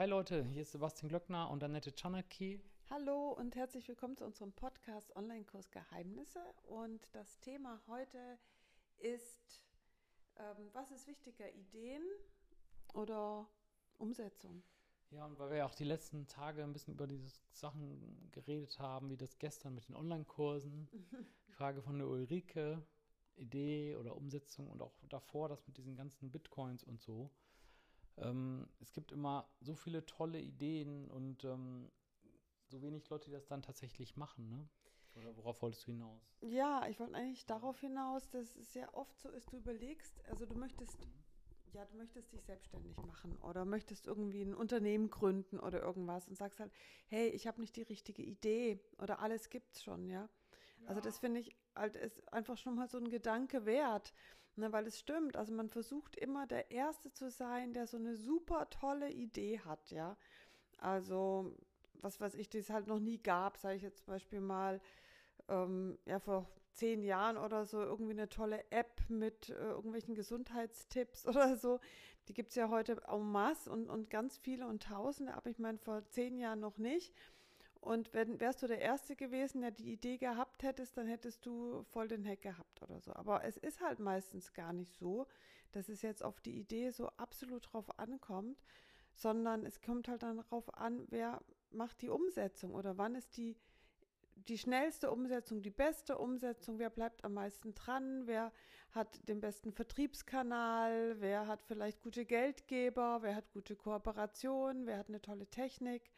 [0.00, 2.58] Hi Leute, hier ist Sebastian Glöckner und Annette Czanaki.
[2.88, 6.40] Hallo und herzlich willkommen zu unserem Podcast Online-Kurs Geheimnisse.
[6.62, 8.38] Und das Thema heute
[8.96, 9.62] ist,
[10.38, 12.02] ähm, was ist wichtiger, Ideen
[12.94, 13.46] oder
[13.98, 14.62] Umsetzung?
[15.10, 18.78] Ja, und weil wir ja auch die letzten Tage ein bisschen über diese Sachen geredet
[18.78, 20.88] haben, wie das gestern mit den Online-Kursen,
[21.46, 22.82] die Frage von der Ulrike,
[23.36, 27.30] Idee oder Umsetzung und auch davor das mit diesen ganzen Bitcoins und so.
[28.20, 31.90] Ähm, es gibt immer so viele tolle Ideen und ähm,
[32.66, 34.68] so wenig Leute, die das dann tatsächlich machen, ne?
[35.14, 36.22] Oder worauf wolltest du hinaus?
[36.40, 40.46] Ja, ich wollte eigentlich darauf hinaus, dass es ja oft so ist, du überlegst, also
[40.46, 40.96] du möchtest,
[41.72, 46.36] ja, du möchtest dich selbstständig machen oder möchtest irgendwie ein Unternehmen gründen oder irgendwas und
[46.36, 46.72] sagst halt,
[47.08, 50.28] hey, ich habe nicht die richtige Idee oder alles gibt's schon, ja.
[50.78, 50.86] ja.
[50.86, 54.12] Also das finde ich halt ist einfach schon mal so ein Gedanke wert,
[54.60, 55.36] ne, weil es stimmt.
[55.36, 59.90] Also man versucht immer der Erste zu sein, der so eine super tolle Idee hat,
[59.90, 60.16] ja.
[60.78, 61.54] Also
[62.02, 64.80] was weiß ich, die es halt noch nie gab, sage ich jetzt zum Beispiel mal,
[65.48, 71.26] ähm, ja, vor zehn Jahren oder so irgendwie eine tolle App mit äh, irgendwelchen Gesundheitstipps
[71.26, 71.80] oder so.
[72.28, 75.58] Die gibt es ja heute en masse und, und ganz viele und tausende, aber ich
[75.58, 77.14] meine vor zehn Jahren noch nicht.
[77.80, 81.82] Und wenn, wärst du der Erste gewesen, der die Idee gehabt hättest, dann hättest du
[81.84, 83.12] voll den Hack gehabt oder so.
[83.14, 85.26] Aber es ist halt meistens gar nicht so,
[85.72, 88.62] dass es jetzt auf die Idee so absolut drauf ankommt,
[89.14, 93.56] sondern es kommt halt dann darauf an, wer macht die Umsetzung oder wann ist die,
[94.34, 98.52] die schnellste Umsetzung, die beste Umsetzung, wer bleibt am meisten dran, wer
[98.90, 105.08] hat den besten Vertriebskanal, wer hat vielleicht gute Geldgeber, wer hat gute Kooperation, wer hat
[105.08, 106.10] eine tolle Technik.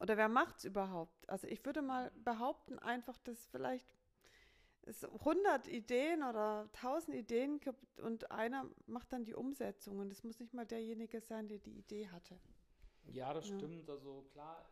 [0.00, 1.28] Oder wer macht's überhaupt?
[1.28, 3.86] Also ich würde mal behaupten, einfach, dass vielleicht
[4.82, 9.98] es 100 Ideen oder 1000 Ideen gibt und einer macht dann die Umsetzung.
[9.98, 12.38] Und es muss nicht mal derjenige sein, der die Idee hatte.
[13.06, 13.56] Ja, das ja.
[13.56, 13.88] stimmt.
[13.88, 14.68] Also klar,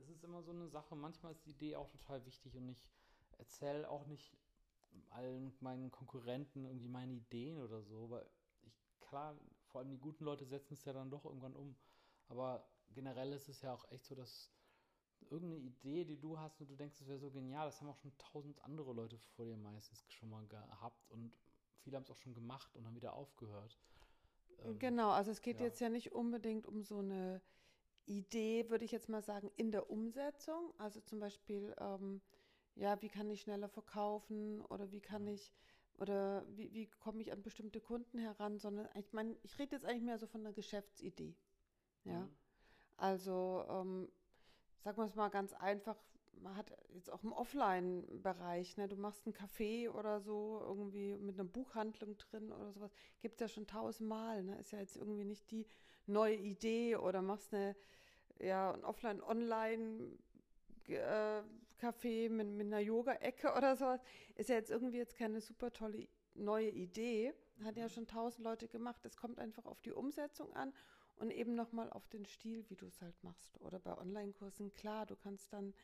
[0.00, 0.94] es ist immer so eine Sache.
[0.96, 2.88] Manchmal ist die Idee auch total wichtig und ich
[3.38, 4.36] erzähle auch nicht
[5.10, 8.26] allen meinen Konkurrenten irgendwie meine Ideen oder so, weil
[8.62, 11.76] ich, klar, vor allem die guten Leute setzen es ja dann doch irgendwann um.
[12.28, 14.50] Aber generell ist es ja auch echt so, dass
[15.30, 17.98] irgendeine Idee, die du hast und du denkst, es wäre so genial, das haben auch
[17.98, 21.32] schon tausend andere Leute vor dir meistens schon mal gehabt und
[21.82, 23.78] viele haben es auch schon gemacht und dann wieder aufgehört.
[24.64, 25.66] Ähm, genau, also es geht ja.
[25.66, 27.42] jetzt ja nicht unbedingt um so eine
[28.06, 30.72] Idee, würde ich jetzt mal sagen, in der Umsetzung.
[30.78, 32.22] Also zum Beispiel, ähm,
[32.76, 35.52] ja, wie kann ich schneller verkaufen oder wie kann ich
[35.98, 39.84] oder wie, wie komme ich an bestimmte Kunden heran, sondern ich meine, ich rede jetzt
[39.84, 41.34] eigentlich mehr so von einer Geschäftsidee.
[42.04, 42.20] Ja.
[42.20, 42.36] Mhm.
[42.96, 44.08] Also, ähm,
[44.80, 45.96] sagen wir es mal ganz einfach,
[46.42, 51.38] man hat jetzt auch im Offline-Bereich, ne, du machst einen Café oder so, irgendwie mit
[51.38, 54.58] einer Buchhandlung drin oder sowas, gibt es ja schon tausendmal, ne?
[54.58, 55.66] Ist ja jetzt irgendwie nicht die
[56.06, 57.74] neue Idee oder machst eine,
[58.38, 60.18] ja, ein Offline-Online-
[60.88, 61.42] äh,
[61.78, 64.00] Café mit, mit einer Yoga-Ecke oder sowas,
[64.34, 67.34] ist ja jetzt irgendwie jetzt keine super tolle neue Idee.
[67.64, 69.04] Hat ja schon tausend Leute gemacht.
[69.04, 70.72] Es kommt einfach auf die Umsetzung an
[71.16, 73.60] und eben nochmal auf den Stil, wie du es halt machst.
[73.60, 75.74] Oder bei Online-Kursen, klar, du kannst dann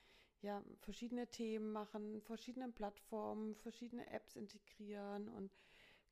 [0.40, 5.56] ja verschiedene Themen machen, verschiedene Plattformen, verschiedene Apps integrieren und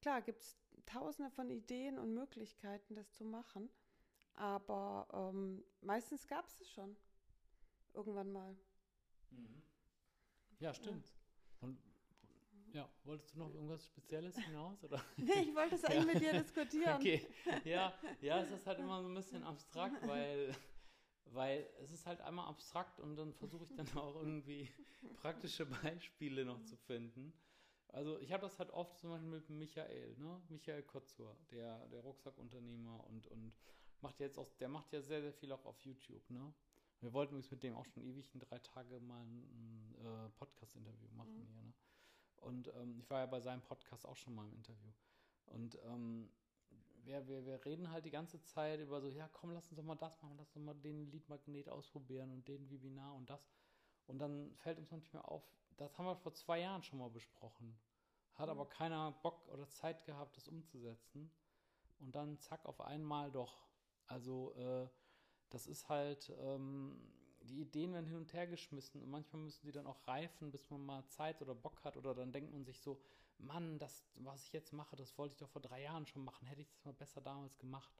[0.00, 3.70] klar gibt es tausende von Ideen und Möglichkeiten, das zu machen.
[4.34, 6.97] Aber ähm, meistens gab es es schon.
[7.92, 8.56] Irgendwann mal.
[9.30, 9.62] Mhm.
[10.60, 11.09] Ja, stimmt.
[11.09, 11.69] Ja.
[11.69, 11.78] Und
[12.72, 14.82] ja, wolltest du noch irgendwas Spezielles hinaus?
[14.84, 15.03] Oder?
[15.16, 16.12] nee, ich wollte es eigentlich ja.
[16.12, 16.94] mit dir diskutieren.
[16.97, 17.26] Okay,
[17.64, 20.54] ja, ja, es ist halt immer so ein bisschen abstrakt, weil,
[21.26, 24.69] weil es ist halt einmal abstrakt und dann versuche ich dann auch irgendwie
[25.16, 27.32] praktische Beispiele noch zu finden.
[27.88, 30.41] Also ich habe das halt oft zum Beispiel mit Michael, ne?
[30.48, 33.53] Michael Kotzur, der, der Rucksackunternehmer und, und
[34.00, 36.54] macht jetzt auch, der macht ja sehr, sehr viel auch auf YouTube, ne?
[37.00, 41.09] Wir wollten übrigens mit dem auch schon ewig in drei Tage mal ein, äh, Podcast-Interview
[41.16, 41.47] machen mhm.
[41.47, 41.72] hier, ne?
[42.41, 44.91] Und ähm, ich war ja bei seinem Podcast auch schon mal im Interview.
[45.47, 46.31] Und ähm,
[47.05, 49.84] wir, wir, wir reden halt die ganze Zeit über so, ja, komm, lass uns doch
[49.84, 53.51] mal das machen, lass uns doch mal den Leadmagnet ausprobieren und den Webinar und das.
[54.07, 55.42] Und dann fällt uns manchmal auf,
[55.77, 57.78] das haben wir vor zwei Jahren schon mal besprochen.
[58.34, 58.53] Hat mhm.
[58.53, 61.31] aber keiner Bock oder Zeit gehabt, das umzusetzen.
[61.98, 63.69] Und dann zack, auf einmal doch.
[64.07, 64.89] Also, äh,
[65.51, 66.98] das ist halt, ähm,
[67.42, 70.69] die Ideen werden hin und her geschmissen und manchmal müssen die dann auch reifen, bis
[70.71, 73.01] man mal Zeit oder Bock hat oder dann denkt man sich so,
[73.39, 76.47] Mann, das, was ich jetzt mache, das wollte ich doch vor drei Jahren schon machen,
[76.47, 77.92] hätte ich das mal besser damals gemacht.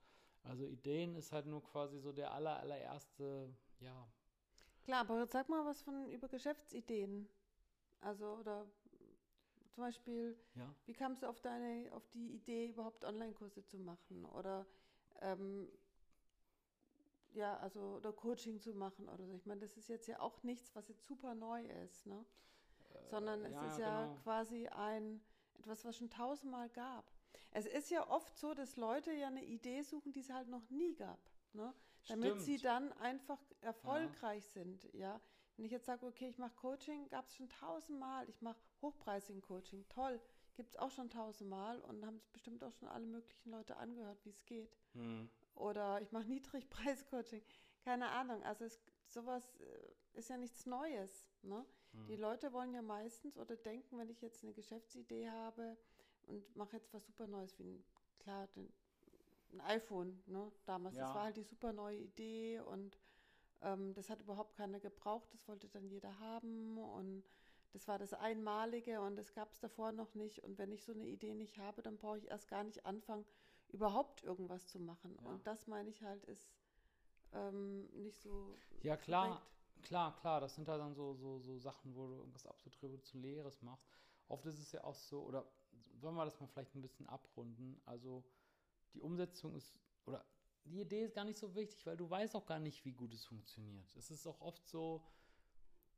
[0.43, 4.07] Also Ideen ist halt nur quasi so der aller, allererste, ja.
[4.85, 7.29] Klar, aber sag mal was von über Geschäftsideen.
[8.01, 8.67] Also, oder
[9.71, 10.75] zum Beispiel, ja.
[10.87, 14.25] wie kamst du auf deine, auf die Idee, überhaupt Online-Kurse zu machen?
[14.25, 14.67] Oder
[15.21, 15.69] ähm,
[17.35, 19.35] ja, also oder Coaching zu machen oder so.
[19.35, 22.25] Ich meine, das ist jetzt ja auch nichts, was jetzt super neu ist, ne?
[22.93, 24.21] Äh, Sondern es ja, ist ja genau.
[24.23, 25.21] quasi ein
[25.59, 27.05] etwas, was schon tausendmal gab.
[27.53, 30.69] Es ist ja oft so, dass Leute ja eine Idee suchen, die es halt noch
[30.71, 31.19] nie gab,
[31.53, 31.75] ne?
[32.09, 32.43] Damit Stimmt.
[32.43, 34.63] sie dann einfach erfolgreich ja.
[34.63, 35.21] sind, ja.
[35.57, 38.27] Wenn ich jetzt sage, okay, ich mache Coaching, gab es schon tausendmal.
[38.31, 40.19] Ich mache hochpreisigen Coaching, toll,
[40.55, 44.25] gibt es auch schon tausendmal und haben es bestimmt auch schon alle möglichen Leute angehört,
[44.25, 44.75] wie es geht.
[44.95, 45.29] Mhm.
[45.61, 47.43] Oder ich mache Niedrigpreis-Coaching,
[47.85, 48.43] keine Ahnung.
[48.43, 51.27] Also es, sowas äh, ist ja nichts Neues.
[51.43, 51.65] Ne?
[51.93, 52.07] Mhm.
[52.07, 55.77] Die Leute wollen ja meistens oder denken, wenn ich jetzt eine Geschäftsidee habe
[56.27, 57.85] und mache jetzt was super Neues, wie ein,
[58.19, 58.73] klar, den,
[59.53, 60.51] ein iPhone, ne?
[60.65, 61.07] damals, ja.
[61.07, 62.99] das war halt die super neue Idee und
[63.63, 67.25] ähm, das hat überhaupt keiner gebraucht, das wollte dann jeder haben und
[67.73, 70.43] das war das Einmalige und das gab es davor noch nicht.
[70.43, 73.25] Und wenn ich so eine Idee nicht habe, dann brauche ich erst gar nicht anfangen,
[73.73, 75.17] überhaupt irgendwas zu machen.
[75.21, 75.31] Ja.
[75.31, 76.53] Und das meine ich halt, ist
[77.33, 78.57] ähm, nicht so.
[78.83, 79.87] Ja, klar, korrekt.
[79.87, 80.41] klar, klar.
[80.41, 83.87] Das sind halt dann so, so, so Sachen, wo du irgendwas absolut Revolutionäres machst.
[84.29, 85.45] Oft ist es ja auch so, oder
[85.95, 87.81] sollen wir das mal vielleicht ein bisschen abrunden?
[87.85, 88.25] Also
[88.95, 89.75] die Umsetzung ist,
[90.07, 90.25] oder
[90.65, 93.15] die Idee ist gar nicht so wichtig, weil du weißt auch gar nicht, wie gut
[93.15, 93.95] es funktioniert.
[93.97, 95.05] Es ist auch oft so,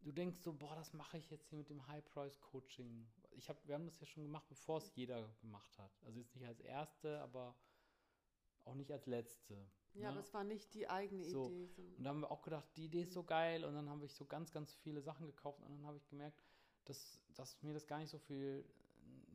[0.03, 3.07] du denkst so, boah, das mache ich jetzt hier mit dem High-Price-Coaching.
[3.33, 5.91] Ich hab, wir haben das ja schon gemacht, bevor es jeder gemacht hat.
[6.05, 7.55] Also jetzt nicht als erste, aber
[8.65, 9.55] auch nicht als letzte.
[9.95, 10.09] Ja, ne?
[10.11, 11.47] aber es war nicht die eigene so.
[11.47, 11.95] Idee.
[11.97, 13.65] Und da haben wir auch gedacht, die Idee ist so geil.
[13.65, 15.61] Und dann habe ich so ganz, ganz viele Sachen gekauft.
[15.61, 16.43] Und dann habe ich gemerkt,
[16.85, 18.65] dass, dass mir das gar nicht so viel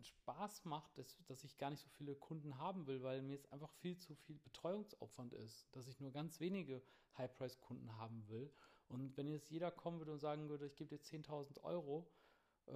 [0.01, 3.45] Spaß macht, dass, dass ich gar nicht so viele Kunden haben will, weil mir es
[3.51, 6.81] einfach viel zu viel Betreuungsaufwand ist, dass ich nur ganz wenige
[7.17, 8.51] High-Price-Kunden haben will.
[8.87, 12.09] Und wenn jetzt jeder kommen würde und sagen würde, ich gebe dir 10.000 Euro,
[12.67, 12.73] äh,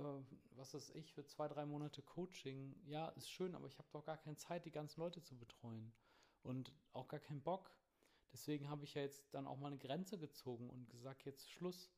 [0.51, 4.03] was weiß ich, für zwei, drei Monate Coaching, ja, ist schön, aber ich habe doch
[4.03, 5.93] gar keine Zeit, die ganzen Leute zu betreuen.
[6.43, 7.71] Und auch gar keinen Bock.
[8.33, 11.91] Deswegen habe ich ja jetzt dann auch mal eine Grenze gezogen und gesagt, jetzt Schluss.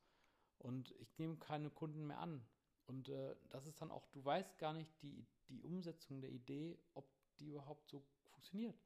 [0.58, 2.44] Und ich nehme keine Kunden mehr an.
[2.86, 6.78] Und äh, das ist dann auch, du weißt gar nicht die, die Umsetzung der Idee,
[6.94, 7.08] ob
[7.38, 8.78] die überhaupt so funktioniert.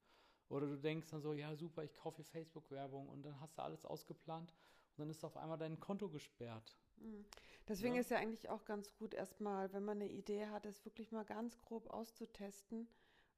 [0.48, 3.62] Oder du denkst dann so, ja super, ich kaufe hier Facebook-Werbung und dann hast du
[3.62, 4.52] alles ausgeplant
[4.92, 6.78] und dann ist auf einmal dein Konto gesperrt.
[6.96, 7.26] Mhm.
[7.66, 8.00] Deswegen ja.
[8.00, 11.24] ist ja eigentlich auch ganz gut, erstmal, wenn man eine Idee hat, es wirklich mal
[11.24, 12.88] ganz grob auszutesten,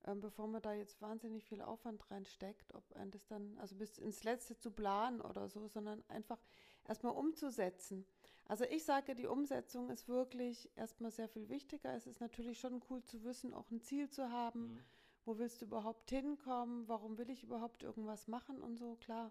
[0.04, 3.98] ähm, bevor man da jetzt wahnsinnig viel Aufwand reinsteckt, ob ein das dann, also bis
[3.98, 6.38] ins Letzte zu planen oder so, sondern einfach
[6.86, 8.06] erstmal umzusetzen.
[8.50, 11.94] Also ich sage, die Umsetzung ist wirklich erstmal sehr viel wichtiger.
[11.94, 14.72] Es ist natürlich schon cool zu wissen, auch ein Ziel zu haben.
[14.72, 14.80] Mhm.
[15.24, 16.88] Wo willst du überhaupt hinkommen?
[16.88, 19.30] Warum will ich überhaupt irgendwas machen und so, klar.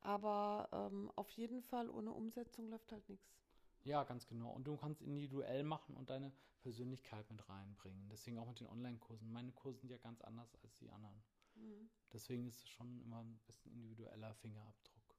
[0.00, 3.38] Aber ähm, auf jeden Fall ohne Umsetzung läuft halt nichts.
[3.84, 4.50] Ja, ganz genau.
[4.50, 8.08] Und du kannst individuell machen und deine Persönlichkeit mit reinbringen.
[8.10, 9.30] Deswegen auch mit den Online-Kursen.
[9.30, 11.22] Meine Kurse sind ja ganz anders als die anderen.
[11.54, 11.88] Mhm.
[12.12, 15.14] Deswegen ist es schon immer ein bisschen individueller Fingerabdruck.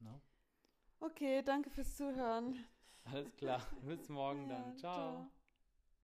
[0.00, 0.20] Ne?
[1.00, 2.64] Okay, danke fürs Zuhören.
[3.04, 3.62] Alles klar.
[3.82, 4.76] Bis morgen ja, dann.
[4.76, 4.94] ciao.
[4.94, 5.30] ciao.